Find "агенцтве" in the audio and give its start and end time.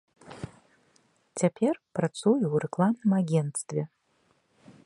3.21-3.81